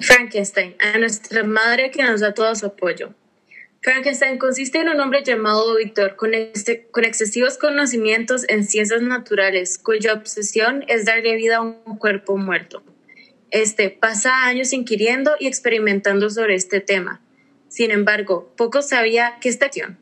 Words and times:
Frankenstein, 0.00 0.76
a 0.78 0.98
nuestra 0.98 1.44
madre 1.44 1.90
que 1.90 2.02
nos 2.02 2.20
da 2.20 2.32
todo 2.32 2.54
su 2.54 2.66
apoyo. 2.66 3.14
Frankenstein 3.80 4.38
consiste 4.38 4.78
en 4.78 4.88
un 4.88 5.00
hombre 5.00 5.22
llamado 5.24 5.76
Víctor 5.76 6.16
con, 6.16 6.34
este, 6.34 6.86
con, 6.88 7.04
excesivos 7.04 7.58
conocimientos 7.58 8.44
en 8.48 8.64
ciencias 8.64 9.02
naturales, 9.02 9.78
cuya 9.78 10.14
obsesión 10.14 10.84
es 10.88 11.04
darle 11.04 11.36
vida 11.36 11.58
a 11.58 11.60
un 11.62 11.96
cuerpo 11.98 12.36
muerto. 12.36 12.82
Este 13.50 13.90
pasa 13.90 14.44
años 14.44 14.72
inquiriendo 14.72 15.32
y 15.38 15.46
experimentando 15.46 16.28
sobre 16.28 16.54
este 16.54 16.80
tema. 16.80 17.20
Sin 17.68 17.90
embargo, 17.90 18.52
poco 18.56 18.82
sabía 18.82 19.38
que 19.40 19.48
esta 19.48 19.66
acción. 19.66 19.98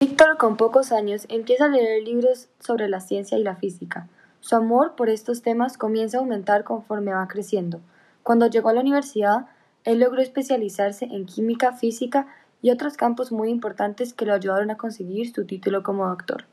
Víctor, 0.00 0.36
con 0.38 0.56
pocos 0.56 0.92
años, 0.92 1.26
empieza 1.28 1.66
a 1.66 1.68
leer 1.68 2.02
libros 2.02 2.48
sobre 2.60 2.88
la 2.88 3.00
ciencia 3.00 3.38
y 3.38 3.42
la 3.42 3.56
física. 3.56 4.08
Su 4.40 4.56
amor 4.56 4.94
por 4.96 5.08
estos 5.08 5.42
temas 5.42 5.76
comienza 5.78 6.18
a 6.18 6.20
aumentar 6.20 6.64
conforme 6.64 7.12
va 7.12 7.26
creciendo. 7.28 7.80
Cuando 8.22 8.48
llegó 8.48 8.68
a 8.68 8.74
la 8.74 8.80
universidad, 8.80 9.46
él 9.84 10.00
logró 10.00 10.20
especializarse 10.20 11.04
en 11.06 11.26
química, 11.26 11.72
física 11.72 12.26
y 12.62 12.70
otros 12.70 12.96
campos 12.96 13.32
muy 13.32 13.50
importantes 13.50 14.12
que 14.12 14.26
lo 14.26 14.34
ayudaron 14.34 14.70
a 14.70 14.76
conseguir 14.76 15.32
su 15.32 15.44
título 15.46 15.82
como 15.82 16.08
doctor. 16.08 16.44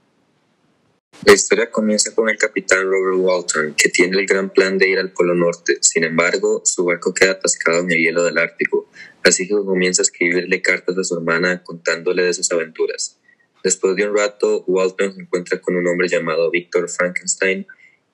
La 1.26 1.34
historia 1.34 1.72
comienza 1.72 2.14
con 2.14 2.28
el 2.28 2.38
capitán 2.38 2.84
Robert 2.84 3.18
Walton, 3.18 3.76
que 3.78 3.90
tiene 3.90 4.20
el 4.20 4.26
gran 4.26 4.50
plan 4.50 4.78
de 4.78 4.90
ir 4.90 5.00
al 5.00 5.14
Polo 5.14 5.34
Norte. 5.34 5.78
Sin 5.80 6.04
embargo, 6.04 6.62
su 6.66 6.84
barco 6.84 7.14
queda 7.14 7.32
atascado 7.32 7.80
en 7.80 7.92
el 7.92 7.98
hielo 7.98 8.24
del 8.24 8.38
Ártico, 8.38 8.90
así 9.24 9.48
que 9.48 9.54
comienza 9.54 10.02
a 10.02 10.04
escribirle 10.04 10.62
cartas 10.62 10.98
a 10.98 11.04
su 11.04 11.16
hermana 11.16 11.64
contándole 11.64 12.24
de 12.24 12.34
sus 12.34 12.52
aventuras. 12.52 13.20
Después 13.64 13.96
de 13.96 14.10
un 14.10 14.18
rato, 14.18 14.66
Walton 14.68 15.14
se 15.14 15.22
encuentra 15.22 15.62
con 15.62 15.78
un 15.78 15.88
hombre 15.88 16.10
llamado 16.10 16.52
Victor 16.52 16.90
Frankenstein, 16.90 17.66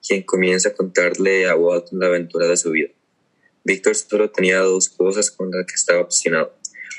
quien 0.06 0.22
comienza 0.22 0.70
a 0.70 0.74
contarle 0.74 1.48
a 1.48 1.56
Walton 1.56 1.98
la 1.98 2.06
aventura 2.06 2.46
de 2.46 2.56
su 2.56 2.70
vida. 2.70 2.90
Víctor 3.64 3.94
solo 3.94 4.30
tenía 4.30 4.58
dos 4.60 4.88
cosas 4.88 5.30
con 5.30 5.50
las 5.50 5.66
que 5.66 5.74
estaba 5.74 6.00
obsesionado. 6.00 6.54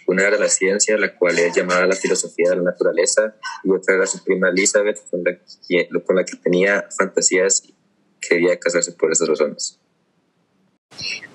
Una 0.08 0.28
era 0.28 0.38
la 0.38 0.50
ciencia, 0.50 0.98
la 0.98 1.16
cual 1.16 1.38
es 1.40 1.56
llamada 1.56 1.86
la 1.88 1.95
filosofía 1.95 2.50
de 2.50 2.58
la 2.58 2.64
naturaleza, 2.64 3.36
y 3.64 3.72
otra 3.72 3.95
era 3.95 4.08
su 4.08 4.23
prima 4.23 4.50
Elizabeth, 4.50 5.00
con 5.09 5.23
la 5.23 5.38
que, 5.67 5.90
con 6.06 6.16
la 6.16 6.25
que 6.25 6.38
tenía 6.38 6.88
fantasías 6.98 7.64
y 7.66 7.75
quería 8.20 8.59
casarse 8.59 8.92
por 8.94 9.12
esas 9.12 9.28
razones. 9.28 9.81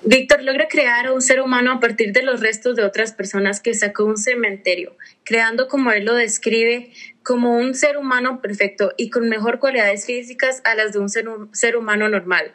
Víctor 0.09 0.41
logra 0.41 0.69
crear 0.69 1.07
a 1.07 1.11
un 1.11 1.21
ser 1.21 1.41
humano 1.41 1.69
a 1.73 1.79
partir 1.81 2.13
de 2.13 2.23
los 2.23 2.39
restos 2.39 2.77
de 2.77 2.85
otras 2.85 3.11
personas 3.11 3.59
que 3.59 3.73
sacó 3.73 4.05
un 4.05 4.17
cementerio, 4.17 4.95
creando 5.25 5.67
como 5.67 5.91
él 5.91 6.05
lo 6.05 6.15
describe 6.15 6.93
como 7.23 7.57
un 7.57 7.75
ser 7.75 7.97
humano 7.97 8.41
perfecto 8.41 8.93
y 8.95 9.09
con 9.09 9.27
mejor 9.27 9.59
cualidades 9.59 10.05
físicas 10.05 10.61
a 10.63 10.75
las 10.75 10.93
de 10.93 10.99
un 10.99 11.09
ser 11.09 11.75
humano 11.75 12.07
normal. 12.07 12.53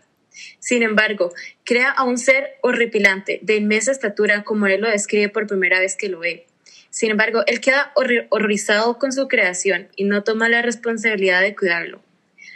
Sin 0.60 0.82
embargo, 0.82 1.34
crea 1.62 1.90
a 1.90 2.04
un 2.04 2.16
ser 2.16 2.52
horripilante, 2.62 3.38
de 3.42 3.56
inmensa 3.56 3.92
estatura, 3.92 4.44
como 4.44 4.66
él 4.66 4.80
lo 4.80 4.88
describe 4.88 5.28
por 5.28 5.46
primera 5.46 5.78
vez 5.78 5.94
que 5.94 6.08
lo 6.08 6.20
ve. 6.20 6.46
Sin 6.88 7.10
embargo, 7.10 7.42
él 7.46 7.60
queda 7.60 7.92
horrorizado 8.30 8.98
con 8.98 9.12
su 9.12 9.28
creación 9.28 9.88
y 9.94 10.04
no 10.04 10.24
toma 10.24 10.48
la 10.48 10.62
responsabilidad 10.62 11.42
de 11.42 11.54
cuidarlo. 11.54 12.00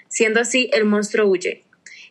Siendo 0.08 0.40
así, 0.40 0.70
el 0.72 0.86
monstruo 0.86 1.26
huye. 1.26 1.65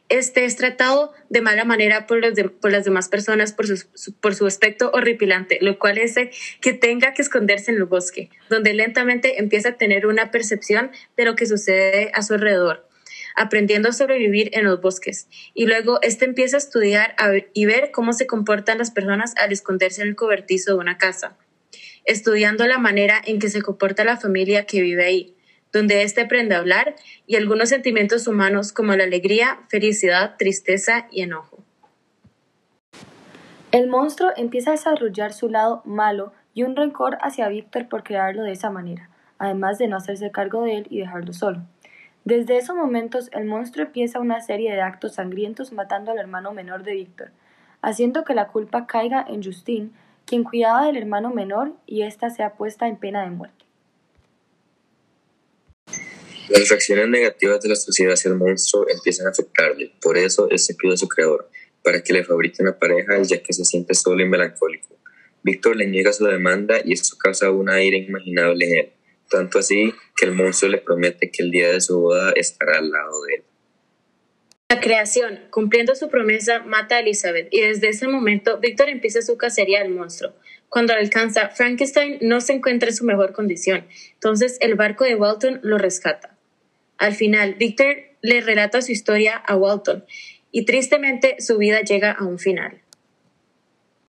Este 0.08 0.46
es 0.46 0.56
tratado 0.56 1.14
de 1.30 1.42
mala 1.42 1.66
manera 1.66 2.06
por, 2.06 2.22
las 2.22 2.86
demás 2.86 3.10
personas 3.10 3.54
por 3.54 3.66
su, 3.66 4.14
por 4.20 4.36
su 4.36 4.46
aspecto 4.46 4.92
horripilante, 4.94 5.58
lo 5.62 5.80
cual 5.80 5.98
hace 5.98 6.30
que 6.62 6.74
tenga 6.74 7.14
que 7.14 7.24
esconderse 7.24 7.72
en 7.72 7.78
el 7.78 7.86
bosque, 7.86 8.30
donde 8.50 8.76
lentamente 8.76 9.40
empieza 9.40 9.70
a 9.70 9.78
tener 9.78 10.06
una 10.06 10.30
percepción 10.30 10.92
de 11.18 11.26
lo 11.26 11.36
que 11.36 11.48
sucede 11.48 12.12
a 12.14 12.22
su 12.22 12.36
alrededor 12.36 12.88
aprendiendo 13.36 13.90
a 13.90 13.94
sobrevivir 13.94 14.50
en 14.54 14.64
los 14.64 14.82
bosques. 14.82 15.28
Y 15.54 15.66
luego 15.66 16.00
este 16.02 16.26
empieza 16.26 16.58
a 16.58 16.60
estudiar 16.60 17.16
y 17.54 17.66
ver 17.66 17.92
cómo 17.92 18.14
se 18.14 18.28
comportan 18.28 18.78
las 18.78 18.92
personas 18.92 19.34
al 19.36 19.52
esconderse 19.52 20.02
en 20.02 20.08
el 20.08 20.16
cobertizo 20.16 20.72
de 20.72 20.80
una 20.80 20.98
casa, 20.98 21.38
estudiando 22.06 22.66
la 22.66 22.78
manera 22.78 23.22
en 23.26 23.40
que 23.40 23.50
se 23.50 23.62
comporta 23.62 24.06
la 24.06 24.18
familia 24.18 24.66
que 24.66 24.82
vive 24.82 25.04
ahí, 25.04 25.35
donde 25.72 26.04
éste 26.04 26.22
aprende 26.22 26.56
a 26.56 26.60
hablar 26.60 26.96
y 27.28 27.36
algunos 27.36 27.70
sentimientos 27.70 28.28
humanos 28.28 28.72
como 28.72 28.96
la 28.96 29.04
alegría, 29.04 29.60
felicidad, 29.70 30.36
tristeza 30.38 31.08
y 31.12 31.22
enojo. 31.22 31.64
El 33.72 33.88
monstruo 33.90 34.32
empieza 34.38 34.70
a 34.70 34.74
desarrollar 34.74 35.34
su 35.34 35.50
lado 35.50 35.82
malo 35.84 36.32
y 36.54 36.64
un 36.64 36.76
rencor 36.78 37.18
hacia 37.22 37.50
Víctor 37.50 37.90
por 37.90 38.04
crearlo 38.04 38.44
de 38.44 38.54
esa 38.54 38.70
manera, 38.70 39.10
además 39.38 39.78
de 39.78 39.90
no 39.90 39.98
hacerse 39.98 40.32
cargo 40.32 40.64
de 40.64 40.78
él 40.78 40.88
y 40.90 41.00
dejarlo 41.00 41.34
solo. 41.34 41.62
Desde 42.24 42.58
esos 42.58 42.76
momentos 42.76 43.30
el 43.34 43.46
monstruo 43.46 43.86
empieza 43.86 44.20
una 44.20 44.40
serie 44.42 44.72
de 44.72 44.82
actos 44.82 45.16
sangrientos 45.16 45.74
matando 45.74 46.12
al 46.12 46.18
hermano 46.18 46.54
menor 46.54 46.84
de 46.84 46.94
Víctor, 46.94 47.32
haciendo 47.82 48.24
que 48.24 48.34
la 48.34 48.48
culpa 48.48 48.88
caiga 48.88 49.24
en 49.28 49.44
Justine, 49.44 49.90
quien 50.26 50.44
cuidaba 50.44 50.86
del 50.86 50.98
hermano 50.98 51.32
menor 51.32 51.74
y 51.86 52.02
ésta 52.02 52.30
sea 52.30 52.54
puesta 52.54 52.88
en 52.88 52.96
pena 52.96 53.24
de 53.24 53.32
muerte. 53.32 53.65
Las 56.50 56.70
reacciones 56.70 57.08
negativas 57.08 57.62
de 57.62 57.70
la 57.70 57.76
sociedad 57.76 58.14
hacia 58.14 58.30
el 58.30 58.38
monstruo 58.38 58.88
empiezan 58.90 59.28
a 59.28 59.32
afectarle, 59.32 59.94
por 60.02 60.18
eso 60.18 60.48
este 60.52 60.76
pide 60.76 60.94
a 60.94 60.98
su 60.98 61.08
creador, 61.08 61.50
para 61.84 62.02
que 62.02 62.14
le 62.14 62.24
fabrique 62.24 62.62
una 62.62 62.78
pareja 62.78 63.22
ya 63.22 63.42
que 63.42 63.54
se 63.54 63.66
siente 63.66 63.94
solo 63.94 64.22
y 64.22 64.30
melancólico. 64.30 64.98
Víctor 65.44 65.76
le 65.76 65.88
niega 65.88 66.12
su 66.14 66.26
demanda 66.26 66.80
y 66.84 66.94
esto 66.94 67.18
causa 67.18 67.52
una 67.52 67.82
ira 67.84 67.98
inimaginable 67.98 68.66
en 68.66 68.78
él 68.78 68.92
tanto 69.30 69.60
así 69.60 69.94
que 70.16 70.26
el 70.26 70.32
monstruo 70.34 70.72
le 70.72 70.78
promete 70.80 71.32
que 71.32 71.44
el 71.44 71.52
día 71.52 71.72
de 71.72 71.82
su 71.82 72.00
boda 72.00 72.32
estará 72.36 72.80
al 72.80 72.92
lado 72.92 73.24
de 73.26 73.36
él. 73.36 73.44
La 74.70 74.80
creación, 74.80 75.42
cumpliendo 75.52 75.94
su 75.96 76.10
promesa, 76.10 76.64
mata 76.64 76.96
a 76.96 77.00
Elizabeth 77.00 77.48
y 77.52 77.62
desde 77.62 77.90
ese 77.90 78.08
momento 78.08 78.60
Víctor 78.60 78.90
empieza 78.90 79.22
su 79.22 79.38
cacería 79.38 79.82
del 79.84 79.92
monstruo. 79.92 80.34
Cuando 80.70 80.94
alcanza, 80.94 81.50
Frankenstein 81.50 82.18
no 82.22 82.42
se 82.42 82.54
encuentra 82.54 82.90
en 82.90 82.96
su 82.96 83.06
mejor 83.06 83.32
condición, 83.32 83.86
entonces 84.14 84.58
el 84.62 84.76
barco 84.76 85.04
de 85.04 85.16
Walton 85.16 85.60
lo 85.64 85.78
rescata. 85.78 86.35
Al 86.98 87.14
final, 87.14 87.56
Víctor 87.56 87.96
le 88.22 88.42
relata 88.42 88.82
su 88.82 88.92
historia 88.92 89.36
a 89.36 89.56
Walton 89.56 90.06
y 90.52 90.66
tristemente 90.66 91.36
su 91.40 91.58
vida 91.58 91.82
llega 91.82 92.12
a 92.12 92.24
un 92.24 92.40
final. 92.40 92.82